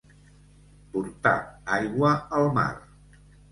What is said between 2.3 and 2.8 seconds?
al mar.